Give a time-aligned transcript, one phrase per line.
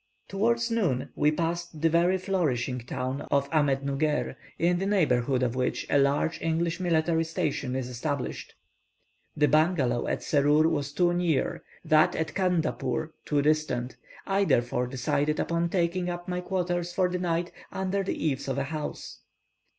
[0.27, 5.85] Towards noon we passed the very flourishing town of Ahmednugger, in the neighbourhood of which
[5.91, 8.47] a large English military station is established.
[8.47, 9.37] 12th March.
[9.37, 13.97] The bungalow at Serur was too near, that at Candapoor too distant.
[14.25, 18.57] I therefore decided upon taking up my quarters for the night under the eaves of
[18.57, 19.19] a house.